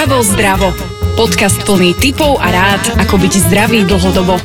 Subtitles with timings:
[0.00, 0.72] Hravo zdravo.
[1.12, 4.40] Podcast plný tipov a rád, ako byť zdravý dlhodobo.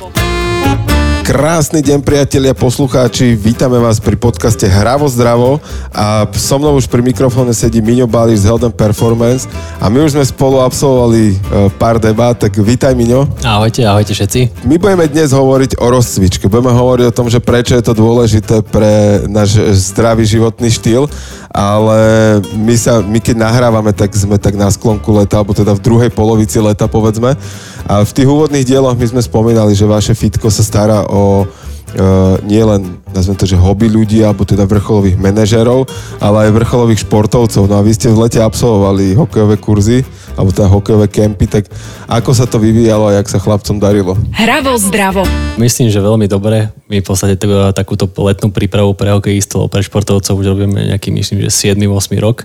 [1.23, 5.63] Krásny deň priatelia, poslucháči, vítame vás pri podcaste Hravo zdravo
[5.95, 9.47] a so mnou už pri mikrofóne sedí Miňo Bališ z Helden Performance
[9.79, 11.35] a my už sme spolu absolvovali e,
[11.79, 13.25] pár debát, tak vítaj Miňo.
[13.41, 14.69] Ahojte, ahojte všetci.
[14.69, 18.61] My budeme dnes hovoriť o rozcvičke, budeme hovoriť o tom, že prečo je to dôležité
[18.61, 21.09] pre náš zdravý životný štýl,
[21.55, 21.99] ale
[22.51, 26.11] my, sa, my keď nahrávame, tak sme tak na sklonku leta, alebo teda v druhej
[26.11, 27.31] polovici leta povedzme.
[27.87, 31.47] A v tých úvodných dieloch my sme spomínali, že vaše fitko sa stará o
[31.95, 35.87] uh, nie len, nazvem to, že hobby ľudí, alebo teda vrcholových manažerov,
[36.19, 37.65] ale aj vrcholových športovcov.
[37.65, 40.03] No a vy ste v lete absolvovali hokejové kurzy,
[40.35, 41.71] alebo teda hokejové kempy, tak
[42.05, 44.13] ako sa to vyvíjalo a jak sa chlapcom darilo?
[44.35, 45.23] Hravo zdravo.
[45.55, 46.69] Myslím, že veľmi dobre.
[46.91, 47.39] My v podstate
[47.71, 52.43] takúto letnú prípravu pre hokejistov, pre športovcov už robíme nejaký, myslím, že 7-8 rok.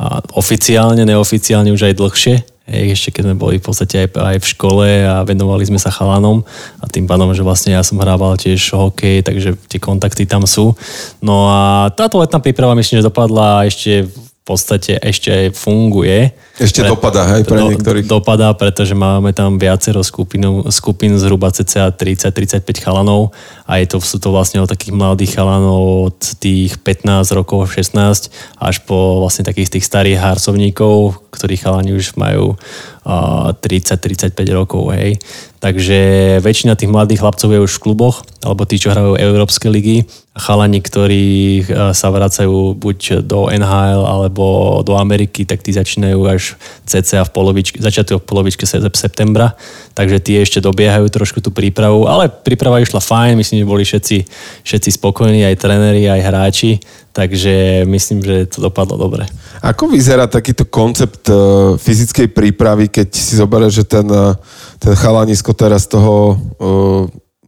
[0.00, 2.36] A oficiálne, neoficiálne už aj dlhšie
[2.70, 6.46] ešte keď sme boli v podstate aj, aj v škole a venovali sme sa chalanom
[6.78, 10.72] a tým pádom, že vlastne ja som hrával tiež hokej, takže tie kontakty tam sú.
[11.18, 14.06] No a táto letná príprava myslím, že dopadla ešte
[14.40, 16.32] v podstate ešte aj funguje.
[16.56, 18.08] Ešte pre, dopadá, hej, pre do, niektorých.
[18.08, 23.36] Dopadá, pretože máme tam viacero skupinu, skupín zhruba cca 30-35 chalanov
[23.68, 28.32] a je to, sú to vlastne od takých mladých chalanov od tých 15 rokov, 16
[28.56, 32.56] až po vlastne takých tých starých harcovníkov, ktorí chalani už majú
[33.00, 35.16] 30-35 rokov, hej.
[35.60, 35.98] Takže
[36.40, 40.08] väčšina tých mladých chlapcov je už v kluboch, alebo tí, čo hrajú Európske ligy.
[40.32, 41.60] Chalani, ktorí
[41.92, 46.56] sa vracajú buď do NHL alebo do Ameriky, tak tí začínajú až
[46.88, 48.64] cca v polovičke, začiatok v polovičke
[48.96, 49.52] septembra.
[49.92, 54.16] Takže tí ešte dobiehajú trošku tú prípravu, ale príprava išla fajn, myslím, že boli všetci,
[54.64, 56.80] všetci spokojní, aj tréneri, aj hráči,
[57.12, 59.26] takže myslím, že to dopadlo dobre.
[59.60, 64.38] Ako vyzerá takýto koncept uh, fyzickej prípravy, keď si zoberieš, že ten, uh,
[64.78, 67.04] ten chalanisko teraz toho uh,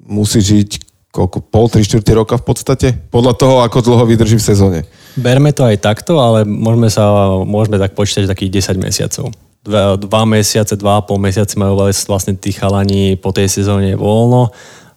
[0.06, 2.88] musí žiť koľko, pol, tri, štvrte roka v podstate?
[3.12, 4.78] Podľa toho, ako dlho vydrží v sezóne.
[5.12, 7.04] Berme to aj takto, ale môžeme sa,
[7.44, 9.28] môžeme tak počítať takých 10 mesiacov.
[9.62, 14.50] Dva, dva mesiace, dva a pol mesiace majú vlastne tí chalani po tej sezóne voľno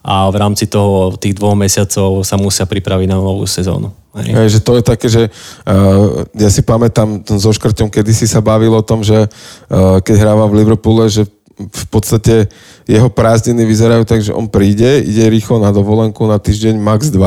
[0.06, 3.90] a v rámci toho tých dvoch mesiacov sa musia pripraviť na novú sezónu.
[4.16, 4.56] Hej.
[4.56, 8.72] že to je také, že uh, ja si pamätám so Škrťom, kedy si sa bavil
[8.72, 11.28] o tom, že uh, keď hráva v Liverpoole, že
[11.58, 12.48] v podstate
[12.86, 17.18] jeho prázdniny vyzerajú tak, že on príde, ide rýchlo na dovolenku na týždeň max 2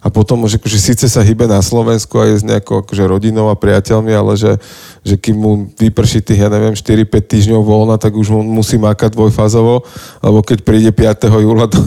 [0.00, 3.50] a potom že akože síce sa hýbe na Slovensku a je s nejakou akože rodinou
[3.50, 4.56] a priateľmi, ale že,
[5.02, 9.18] že kým mu vyprší tých, ja neviem, 4-5 týždňov voľna, tak už mu musí mákať
[9.18, 9.82] dvojfázovo,
[10.22, 11.26] lebo keď príde 5.
[11.42, 11.80] júla do,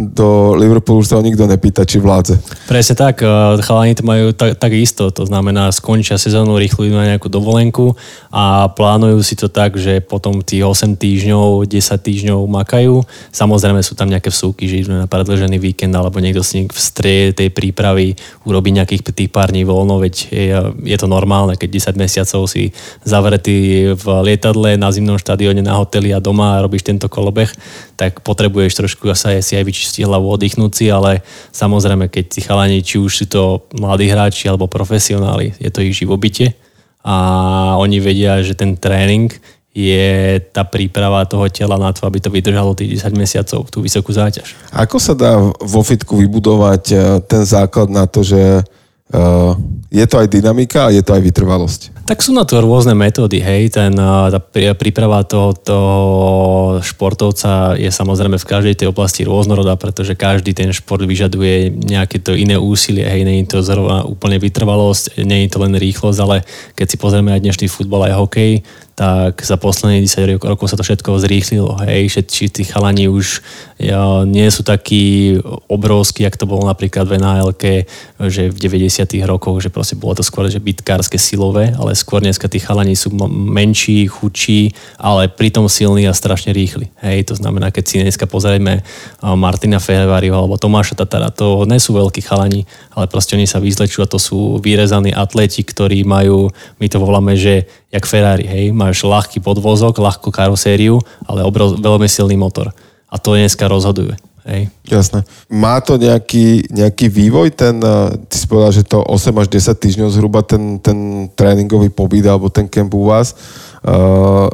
[0.00, 2.40] do Liverpoolu, už sa ho nikto nepýta, či vládze.
[2.64, 3.28] Presne tak, eh,
[3.60, 7.92] chalani to majú tak, tak isto, to znamená skončia sezónu, rýchlo idú na nejakú dovolenku
[8.32, 13.02] a plánujú si to tak, že potom tých 8 týždňov týždňov, 10 týždňov makajú.
[13.34, 17.34] Samozrejme sú tam nejaké vsúky, že idú na predlžený víkend alebo niekto si v strede
[17.34, 18.14] tej prípravy
[18.46, 22.70] urobí nejakých tých pár dní voľno, veď je, je to normálne, keď 10 mesiacov si
[23.02, 27.50] zavretý v lietadle na zimnom štadióne na hoteli a doma a robíš tento kolobeh,
[27.98, 32.86] tak potrebuješ trošku sa si aj vyčistiť hlavu, oddychnúť si, ale samozrejme, keď si chalani,
[32.86, 36.54] či už sú to mladí hráči alebo profesionáli, je to ich živobytie
[37.00, 37.16] a
[37.80, 39.32] oni vedia, že ten tréning
[39.70, 44.10] je tá príprava toho tela na to, aby to vydržalo tých 10 mesiacov, tú vysokú
[44.10, 44.58] záťaž.
[44.74, 48.66] Ako sa dá vo fitku vybudovať eh, ten základ na to, že
[49.14, 49.54] uh,
[49.90, 51.80] je to aj dynamika a je to aj vytrvalosť?
[52.10, 53.70] Tak sú na to rôzne metódy, hej.
[53.70, 54.42] Ten, tá
[54.74, 55.54] príprava toho,
[56.82, 62.34] športovca je samozrejme v každej tej oblasti rôznorodá, pretože každý ten šport vyžaduje nejaké to
[62.34, 63.22] iné úsilie, hej.
[63.22, 66.42] Je to zrovna úplne vytrvalosť, je to len rýchlosť, ale
[66.74, 68.66] keď si pozrieme aj dnešný futbal, aj hokej,
[69.00, 71.72] tak za posledných 10 rokov sa to všetko zrýchlilo.
[71.88, 73.40] Hej, všetci tí chalani už
[73.80, 75.40] ja, nie sú takí
[75.72, 77.56] obrovskí, jak to bolo napríklad v nhl
[78.28, 82.48] že v 90 rokoch, že proste bolo to skôr že bitkárske silové, ale skôr dneska
[82.48, 86.88] tí chalani sú menší, chudší, ale pritom silní a strašne rýchli.
[87.04, 88.80] Hej, to znamená, keď si dneska pozrieme
[89.20, 92.64] Martina Ferrariho alebo Tomáša Tatara, to nie sú veľkí chalani,
[92.96, 96.48] ale proste oni sa vyzlečujú a to sú vyrezaní atleti, ktorí majú,
[96.80, 102.08] my to voláme, že jak Ferrari, hej, máš ľahký podvozok, ľahkú karosériu, ale obrov, veľmi
[102.08, 102.72] silný motor.
[103.10, 104.14] A to dneska rozhoduje.
[104.44, 104.72] Hej.
[104.88, 105.20] Jasné.
[105.52, 109.76] Má to nejaký, nejaký vývoj, ten, eh, ty si povedal, že to 8 až 10
[109.76, 113.36] týždňov zhruba ten, ten tréningový pobyt alebo ten kemp u vás.
[113.80, 114.52] Uh,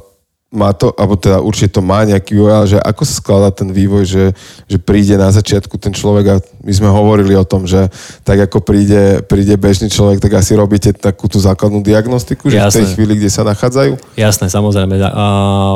[0.56, 3.68] má to, alebo teda určite to má nejaký vývoj, ale že ako sa skladá ten
[3.68, 4.24] vývoj, že,
[4.64, 7.92] že príde na začiatku ten človek a my sme hovorili o tom, že
[8.24, 12.72] tak ako príde, príde bežný človek, tak asi robíte takú tú základnú diagnostiku, že Jasné.
[12.72, 14.16] v tej chvíli, kde sa nachádzajú?
[14.16, 14.96] Jasné, samozrejme.
[15.04, 15.24] A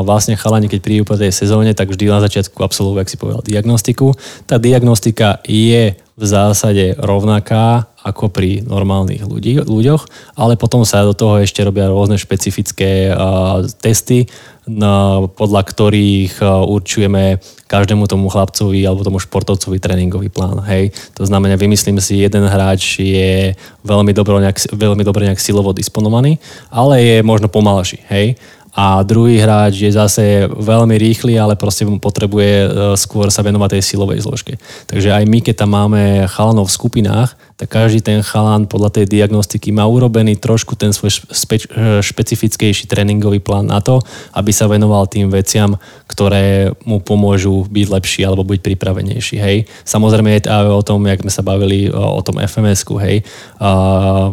[0.03, 3.45] vlastne chalani, keď prídu po tej sezóne, tak vždy na začiatku absolvujú, ak si povedal,
[3.45, 4.17] diagnostiku.
[4.49, 11.17] Tá diagnostika je v zásade rovnaká ako pri normálnych ľudí, ľuďoch, ale potom sa do
[11.17, 14.29] toho ešte robia rôzne špecifické uh, testy,
[14.69, 20.61] na, podľa ktorých uh, určujeme každému tomu chlapcovi alebo tomu športovcovi tréningový plán.
[20.65, 20.93] Hej.
[21.17, 26.41] To znamená, vymyslím si, jeden hráč je veľmi dobre nejak, veľmi dobre nejak silovo disponovaný,
[26.73, 28.05] ale je možno pomalší.
[28.09, 28.37] Hej
[28.71, 33.79] a druhý hráč je zase veľmi rýchly, ale proste mu potrebuje e, skôr sa venovať
[33.79, 34.63] tej silovej zložke.
[34.87, 39.11] Takže aj my, keď tam máme chalanov v skupinách, tak každý ten chalan podľa tej
[39.11, 43.99] diagnostiky má urobený trošku ten svoj špe- e, špecifickejší tréningový plán na to,
[44.39, 45.75] aby sa venoval tým veciam,
[46.07, 49.37] ktoré mu pomôžu byť lepší alebo byť pripravenejší.
[49.43, 49.67] Hej.
[49.83, 53.27] Samozrejme je to aj o tom, jak sme sa bavili o tom FMS-ku, hej.
[53.59, 54.31] Uh,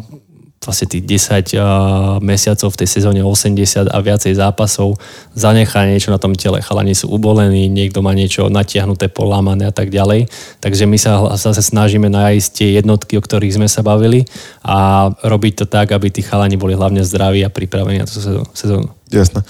[0.57, 4.99] vlastne tých 10 mesiacov v tej sezóne 80 a viacej zápasov
[5.31, 6.59] zanechá niečo na tom tele.
[6.59, 10.27] Chalani sú ubolení, niekto má niečo natiahnuté, polámané a tak ďalej.
[10.59, 14.27] Takže my sa zase snažíme nájsť tie jednotky, o ktorých sme sa bavili
[14.65, 18.19] a robiť to tak, aby tí chalani boli hlavne zdraví a pripravení na tú
[18.51, 18.91] sezónu.
[19.07, 19.47] Jasné.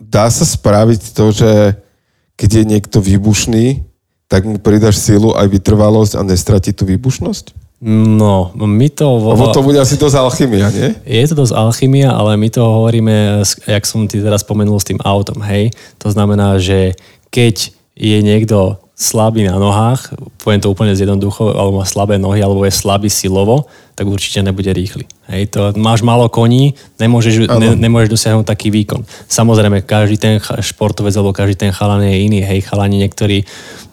[0.00, 1.76] Dá sa spraviť to, že
[2.40, 3.84] keď je niekto výbušný,
[4.32, 7.52] tak mu pridaš sílu aj vytrvalosť a nestratí tú výbušnosť?
[7.82, 9.10] No, my to...
[9.34, 10.94] Lebo to bude asi dosť alchymia, nie?
[11.02, 15.02] Je to dosť alchymia, ale my to hovoríme, jak som ti teraz spomenul s tým
[15.02, 15.74] autom, hej?
[15.98, 16.94] To znamená, že
[17.34, 22.62] keď je niekto slabý na nohách, poviem to úplne zjednoducho, alebo má slabé nohy, alebo
[22.62, 23.66] je slabý silovo,
[23.98, 25.04] tak určite nebude rýchly.
[25.26, 29.02] Hej, to, máš málo koní, nemôžeš, ne, nemôžeš dosiahnuť taký výkon.
[29.26, 32.46] Samozrejme, každý ten športovec alebo každý ten chalan je iný.
[32.46, 33.42] Hej, chalani niektorí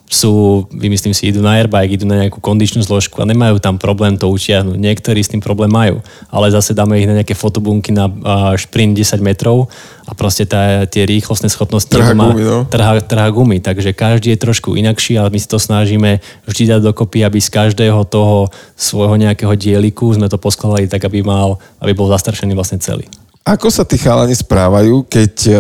[0.10, 4.18] sú, vymyslím si, idú na airbike, idú na nejakú kondičnú zložku a nemajú tam problém
[4.18, 4.74] to utiahnuť.
[4.74, 6.02] Niektorí s tým problém majú,
[6.34, 8.10] ale zase dáme ich na nejaké fotobunky na
[8.58, 9.70] šprint 10 metrov
[10.10, 12.66] a proste tá, tie rýchlostné schopnosti trhá má, gumy, no?
[12.66, 16.18] trhá, trhá gumy, takže každý je trošku inakší, ale my si to snažíme
[16.50, 21.22] vždy dať dokopy, aby z každého toho svojho nejakého dieliku sme to poskladali tak, aby
[21.22, 23.06] mal, aby bol zastršený vlastne celý.
[23.50, 25.58] Ako sa tí chalani správajú, keď, eh,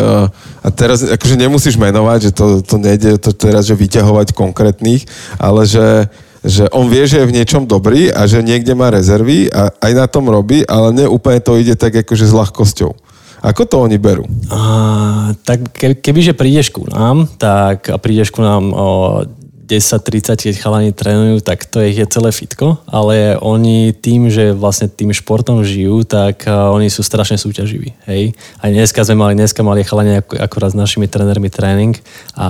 [0.62, 5.10] a teraz akože nemusíš menovať, že to, to nejde to teraz, že vyťahovať konkrétnych,
[5.42, 6.06] ale že,
[6.46, 9.92] že on vie, že je v niečom dobrý a že niekde má rezervy a aj
[9.98, 12.94] na tom robí, ale ne úplne to ide tak akože s ľahkosťou.
[13.40, 14.28] Ako to oni berú?
[14.52, 19.24] A, tak ke, kebyže prídeš ku nám, tak a prídeš ku nám o
[19.70, 25.14] 10-30, keď chalani trénujú, tak to je celé fitko, ale oni tým, že vlastne tým
[25.14, 27.94] športom žijú, tak oni sú strašne súťaživí.
[28.10, 28.34] Hej?
[28.58, 31.94] Aj dneska sme mali, dneska mali chalani akorát s našimi trénermi tréning
[32.34, 32.48] a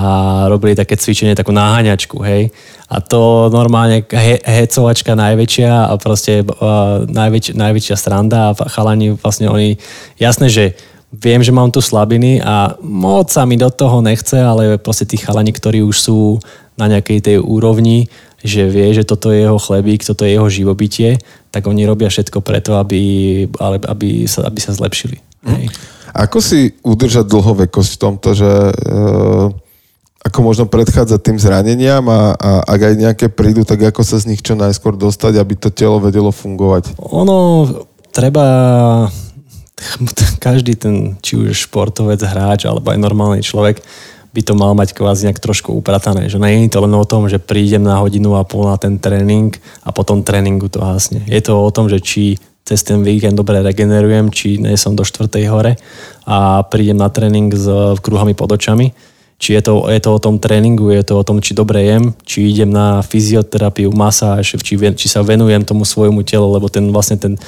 [0.48, 2.56] robili také cvičenie, takú náhaňačku, hej.
[2.88, 9.51] A to normálne he, hecovačka najväčšia a proste uh, najväč, najväčšia stranda a chalani vlastne
[9.51, 9.75] oni,
[10.18, 10.74] jasné, že
[11.13, 15.18] viem, že mám tu slabiny a moc sa mi do toho nechce, ale proste tí
[15.18, 16.18] chalani, ktorí už sú
[16.80, 18.08] na nejakej tej úrovni,
[18.40, 21.20] že vie, že toto je jeho chlebík, toto je jeho živobytie,
[21.52, 25.20] tak oni robia všetko preto, aby, aby, sa, aby sa zlepšili.
[25.44, 25.52] Hm.
[25.52, 25.66] Hej.
[26.10, 28.74] Ako si udržať dlhovekosť v tomto, že e,
[30.26, 34.34] ako možno predchádzať tým zraneniam a, a ak aj nejaké prídu, tak ako sa z
[34.34, 36.98] nich čo najskôr dostať, aby to telo vedelo fungovať?
[36.98, 37.68] Ono,
[38.10, 38.46] treba
[40.46, 43.80] každý ten, či už športovec, hráč alebo aj normálny človek,
[44.29, 46.29] by to mal mať kvázi nejak trošku upratané.
[46.29, 49.01] Že nie je to len o tom, že prídem na hodinu a pol na ten
[49.01, 51.25] tréning a potom tréningu to hasne.
[51.25, 52.38] Je to o tom, že či
[52.69, 55.74] cez ten víkend dobre regenerujem, či nie som do štvrtej hore
[56.29, 57.65] a prídem na tréning s
[58.05, 58.93] kruhami pod očami.
[59.39, 62.12] Či je to, je to o tom tréningu, je to o tom, či dobre jem,
[62.27, 67.15] či idem na fyzioterapiu, masáž, či, či sa venujem tomu svojmu telu, lebo ten vlastne
[67.15, 67.39] ten,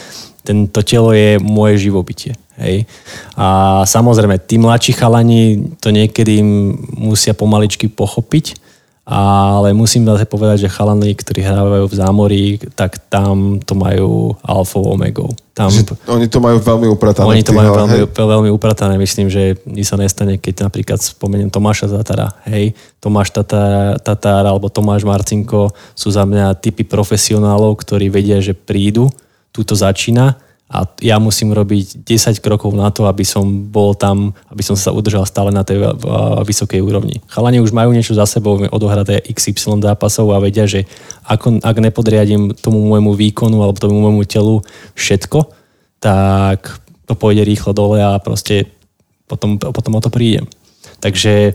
[0.42, 2.32] ten, to telo je moje živobytie.
[2.62, 2.86] Hej.
[3.34, 6.46] A samozrejme, tí mladší chalani to niekedy
[6.94, 8.62] musia pomaličky pochopiť,
[9.12, 12.44] ale musím zase povedať, že chalani, ktorí hrávajú v zámorí,
[12.78, 15.34] tak tam to majú alfou omegou.
[15.58, 15.68] Tam,
[16.08, 17.28] oni to majú veľmi upratané.
[17.28, 18.96] Oni to majú veľmi, veľmi upratané.
[19.02, 22.30] Myslím, že nič sa nestane, keď napríklad spomeniem Tomáša Zatara.
[22.48, 28.54] Hej, Tomáš Tatár, Tatár alebo Tomáš Marcinko sú za mňa typy profesionálov, ktorí vedia, že
[28.54, 29.10] prídu,
[29.52, 30.40] túto začína
[30.72, 34.96] a ja musím robiť 10 krokov na to, aby som bol tam, aby som sa
[34.96, 35.84] udržal stále na tej
[36.48, 37.20] vysokej úrovni.
[37.28, 40.88] Chalani už majú niečo za sebou, odohraté XY zápasov a vedia, že
[41.28, 44.64] ako, ak nepodriadím tomu môjmu výkonu alebo tomu môjmu telu
[44.96, 45.52] všetko,
[46.00, 48.72] tak to pôjde rýchlo dole a proste
[49.28, 50.48] potom, potom o to prídem.
[51.04, 51.52] Takže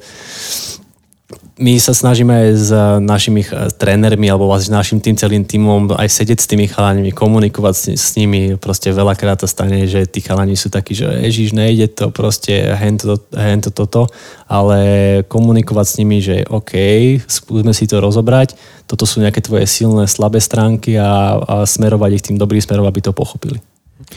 [1.57, 2.71] my sa snažíme aj s
[3.01, 3.41] našimi
[3.81, 7.85] trénermi alebo vlastne s našim tým celým týmom aj sedieť s tými chalánimi, komunikovať s,
[7.97, 8.61] s nimi.
[8.61, 13.17] Proste veľakrát sa stane, že tí chalani sú takí, že ježiš, nejde to, proste hento,
[13.33, 14.05] hento toto,
[14.45, 16.77] ale komunikovať s nimi, že OK,
[17.25, 18.53] skúsme si to rozobrať,
[18.85, 23.01] toto sú nejaké tvoje silné, slabé stránky a, a smerovať ich tým dobrým smerom, aby
[23.01, 23.65] to pochopili.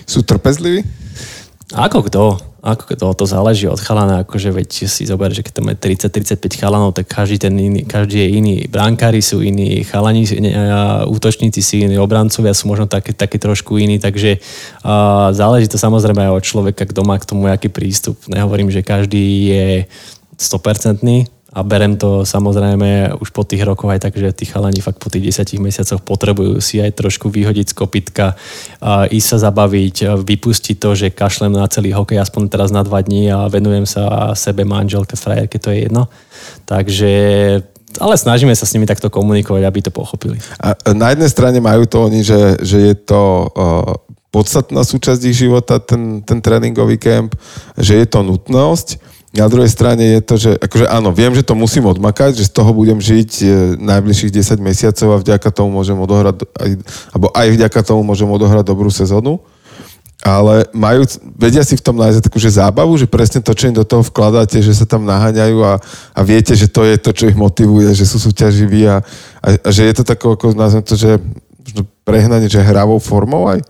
[0.04, 0.84] Sú trpezliví?
[1.72, 2.49] Ako kto?
[2.60, 6.60] Ako to, to záleží od chalana, akože veď si zober, že keď tam je 30-35
[6.60, 8.56] chalanov, tak každý, ten iný, každý je iný.
[8.68, 10.28] Bránkári sú iní, chalani,
[11.08, 14.44] útočníci sú iní, obrancovia sú možno také, také trošku iní, takže
[14.84, 18.20] uh, záleží to samozrejme aj od človeka, kto má k tomu aký prístup.
[18.28, 19.26] Nehovorím, že každý
[19.56, 19.66] je
[20.36, 25.02] 100%, a berem to samozrejme už po tých rokoch aj tak, že tí chalani fakt
[25.02, 28.38] po tých 10 mesiacoch potrebujú si aj trošku vyhodiť z kopitka,
[29.10, 33.34] ísť sa zabaviť, vypustiť to, že kašlem na celý hokej aspoň teraz na dva dní
[33.34, 36.06] a venujem sa sebe, manželke, frajerke, to je jedno.
[36.70, 37.12] Takže
[37.98, 40.38] ale snažíme sa s nimi takto komunikovať, aby to pochopili.
[40.62, 43.98] A na jednej strane majú to oni, že, že je to uh,
[44.30, 47.34] podstatná súčasť ich života, ten, ten tréningový kemp,
[47.74, 51.54] že je to nutnosť, na druhej strane je to, že akože áno, viem, že to
[51.54, 55.94] musím odmakať, že z toho budem žiť e, najbližších 10 mesiacov a vďaka tomu môžem
[55.94, 56.70] odohrať, aj,
[57.14, 59.38] alebo aj vďaka tomu môžem odohrať dobrú sezónu.
[60.20, 61.08] Ale majú,
[61.40, 64.04] vedia si v tom nájsť takú že zábavu, že presne to, čo im do toho
[64.04, 65.80] vkladáte, že sa tam naháňajú a,
[66.12, 69.00] a viete, že to je to, čo ich motivuje, že sú súťaživí a,
[69.40, 71.22] a, a že je to tako, ako nazvem to, že
[72.04, 73.62] prehnanie, že hravou formou aj?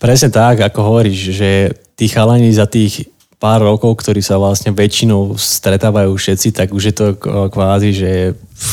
[0.00, 1.50] Presne tak, ako hovoríš, že
[1.94, 6.94] tí chalani za tých pár rokov, ktorí sa vlastne väčšinou stretávajú všetci, tak už je
[6.96, 7.06] to
[7.52, 8.10] kvázi, že
[8.56, 8.72] v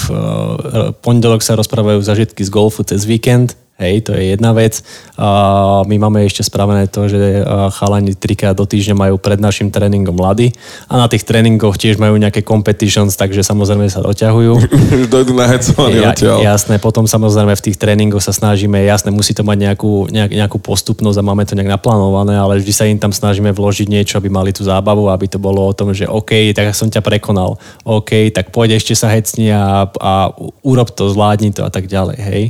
[1.04, 4.86] pondelok sa rozprávajú zažitky z golfu cez víkend, Hej, to je jedna vec.
[5.18, 7.42] A my máme ešte spravené to, že
[7.74, 10.54] chalani trikrát do týždňa majú pred našim tréningom mladí
[10.86, 14.54] a na tých tréningoch tiež majú nejaké competitions, takže samozrejme sa doťahujú.
[15.14, 15.58] Dojdu na
[15.90, 16.14] ja,
[16.54, 20.62] Jasné, potom samozrejme v tých tréningoch sa snažíme, jasné, musí to mať nejakú, nejak, nejakú
[20.62, 24.30] postupnosť a máme to nejak naplánované, ale vždy sa im tam snažíme vložiť niečo, aby
[24.30, 27.58] mali tú zábavu, aby to bolo o tom, že OK, tak som ťa prekonal,
[27.90, 30.14] OK, tak poď ešte sa hecni a, a
[30.62, 32.44] urob to, zvládni to a tak ďalej, hej.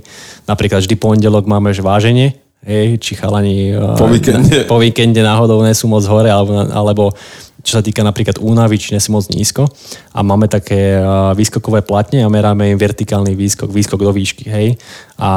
[0.49, 6.03] Napríklad vždy pondelok máme váženie, hej, či chalani po víkende, po víkende náhodou nesú moc
[6.07, 7.03] hore, alebo, alebo
[7.63, 9.71] čo sa týka napríklad únavy, či nesú moc nízko.
[10.11, 10.99] A máme také
[11.31, 14.51] výskokové platne a meráme im vertikálny výskok, výskok do výšky.
[14.51, 14.67] Hej.
[15.15, 15.31] A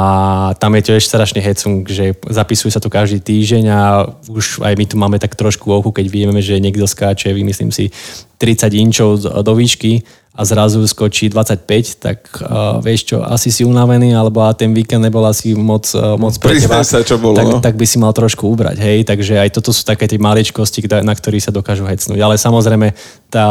[0.59, 4.85] tam je tiež strašne hecung, že zapisuje sa to každý týždeň a už aj my
[4.85, 7.95] tu máme tak trošku ochu, keď vieme, že niekto skáče, vymyslím si,
[8.43, 10.03] 30 inčov do výšky
[10.37, 15.01] a zrazu skočí 25, tak uh, vieš čo, asi si unavený, alebo a ten víkend
[15.01, 17.57] nebol asi moc, uh, moc pre teba, sa, čo bolo, tak, no?
[17.57, 21.17] tak by si mal trošku ubrať, hej, takže aj toto sú také tie maličkosti, na
[21.17, 22.93] ktorých sa dokážu hecnúť, ale samozrejme
[23.33, 23.47] tá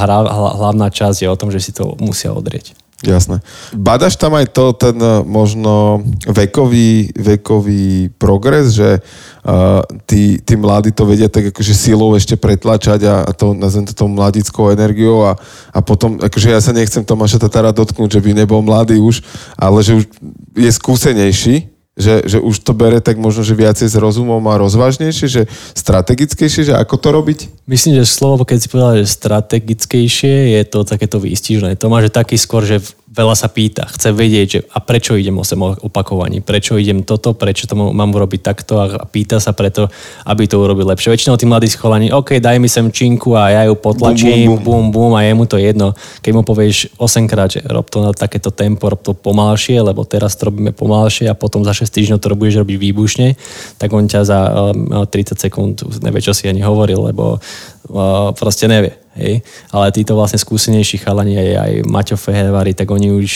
[0.00, 0.24] hra,
[0.56, 2.72] hlavná časť je o tom, že si to musia odrieť.
[3.10, 3.36] Jasné.
[3.76, 9.00] Badaš tam aj to, ten eh, možno vekový, vekový progres, že
[9.44, 13.84] uh, tí, tí mladí to vedia tak akože silou ešte pretlačať a, a to, nazvem
[13.84, 15.36] to tou mladickou energiou a,
[15.74, 19.20] a potom, akože ja sa nechcem Tomáša Tatara dotknúť, že by nebol mladý už,
[19.58, 20.04] ale že už
[20.56, 25.26] je skúsenejší, že, že už to bere tak možno, že viacej s rozumom a rozvážnejšie,
[25.30, 25.42] že
[25.78, 27.38] strategickejšie, že ako to robiť?
[27.70, 31.78] Myslím, že slovo, keď si povedal, že strategickejšie, je to takéto výstižné.
[31.78, 32.82] To má, že taký skôr, že
[33.14, 37.70] veľa sa pýta, chce vedieť, že a prečo idem 8 opakovaní, prečo idem toto, prečo
[37.70, 39.86] to mám urobiť takto a pýta sa preto,
[40.26, 41.14] aby to urobil lepšie.
[41.14, 45.10] Väčšinou tí mladí scholani, OK, daj mi sem činku a ja ju potlačím, bum, bum,
[45.10, 45.94] bum, a je mu to jedno.
[46.26, 50.02] Keď mu povieš 8 krát, že rob to na takéto tempo, rob to pomalšie, lebo
[50.02, 53.28] teraz to robíme pomalšie a potom za 6 týždňov to budeš robiť výbušne,
[53.78, 54.38] tak on ťa za
[55.06, 57.38] 30 um, sekúnd nevie, čo si ani hovoril, lebo
[58.34, 58.96] proste nevie.
[59.14, 59.44] Hej?
[59.70, 63.32] Ale títo vlastne skúsenejší chalani, aj, aj Maťo Fehervári, tak oni už,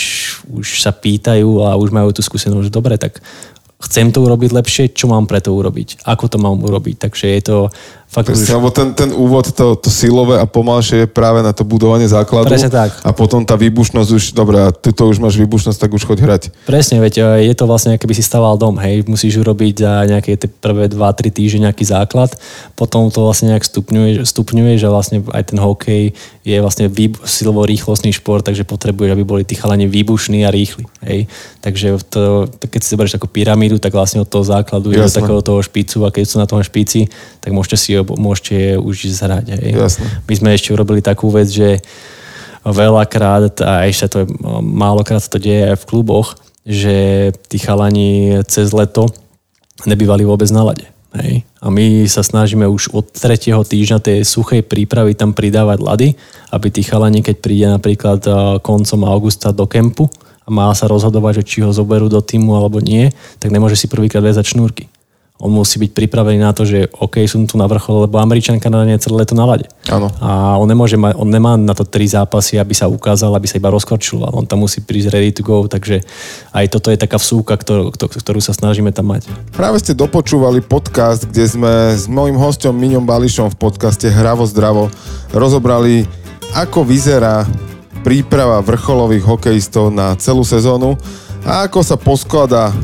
[0.51, 3.23] už sa pýtajú a už majú tú skúsenosť, že dobre, tak
[3.79, 6.99] chcem to urobiť lepšie, čo mám pre to urobiť, ako to mám urobiť.
[6.99, 7.57] Takže je to
[8.09, 8.57] Fakt Presne, už...
[8.57, 12.49] Lebo ten, ten úvod, to, to silové a pomalšie je práve na to budovanie základu.
[12.49, 12.97] Presne tak.
[13.05, 16.19] A potom tá výbušnosť už, dobre, a ty to už máš výbušnosť, tak už choď
[16.25, 16.43] hrať.
[16.65, 20.41] Presne, veď e, je to vlastne, keby si staval dom, hej, musíš urobiť za nejaké
[20.41, 22.33] tie prvé 2-3 týždne nejaký základ,
[22.81, 26.17] potom to vlastne nejak stupňuje, stupňuje že vlastne aj ten hokej
[26.49, 30.89] je vlastne výb- silovo rýchlostný šport, takže potrebuje, aby boli tí chalani výbušní a rýchli.
[31.05, 31.29] Hej.
[31.61, 35.45] Takže to, keď si zoberieš ako pyramídu, tak vlastne od toho základu je do takého
[35.45, 37.13] toho špicu a keď sú na tom špici,
[37.45, 39.53] tak môžete si môžete už zhrať.
[39.53, 39.77] Hej.
[39.77, 40.07] Jasne.
[40.25, 41.85] My sme ešte urobili takú vec, že
[42.65, 44.27] veľakrát, a ešte to je,
[44.65, 46.97] málokrát sa to deje aj v kluboch, že
[47.53, 49.13] tí chalani cez leto
[49.85, 50.89] nebývali vôbec na lade.
[51.17, 51.49] Hej.
[51.65, 56.09] A my sa snažíme už od tretieho týždňa tej suchej prípravy tam pridávať lady,
[56.53, 58.21] aby tí chalani, keď príde napríklad
[58.61, 60.13] koncom augusta do kempu
[60.45, 63.09] a má sa rozhodovať, že či ho zoberú do týmu alebo nie,
[63.41, 64.93] tak nemôže si prvýkrát väzať šnúrky
[65.39, 68.83] on musí byť pripravený na to, že OK, som tu na vrchole, lebo Američanka na
[68.83, 69.71] nie celé leto na lade.
[69.87, 70.11] Áno.
[70.19, 73.63] A on, nemôže mať, on nemá na to tri zápasy, aby sa ukázal, aby sa
[73.63, 74.27] iba rozkorčil.
[74.35, 76.03] On tam musí prísť ready to go, takže
[76.51, 79.31] aj toto je taká vsúka, ktorú, ktorú sa snažíme tam mať.
[79.55, 84.91] Práve ste dopočúvali podcast, kde sme s mojím hostom Miňom Bališom v podcaste Hravo zdravo
[85.31, 86.03] rozobrali,
[86.59, 87.47] ako vyzerá
[88.03, 90.99] príprava vrcholových hokejistov na celú sezónu
[91.47, 92.75] a ako sa poskladá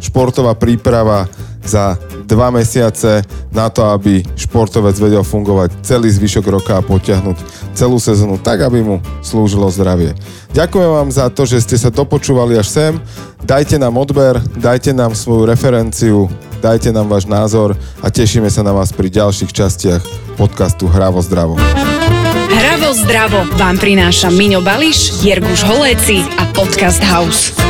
[0.00, 1.28] športová príprava
[1.70, 1.94] za
[2.26, 3.22] dva mesiace
[3.54, 7.38] na to, aby športovec vedel fungovať celý zvyšok roka a potiahnuť
[7.78, 10.18] celú sezónu tak, aby mu slúžilo zdravie.
[10.50, 12.92] Ďakujem vám za to, že ste sa dopočúvali až sem.
[13.46, 16.26] Dajte nám odber, dajte nám svoju referenciu,
[16.58, 20.02] dajte nám váš názor a tešíme sa na vás pri ďalších častiach
[20.34, 21.54] podcastu Hravo zdravo.
[22.50, 27.69] Hravo zdravo vám prináša Miňo Bališ, Jerguš Holéci a Podcast House.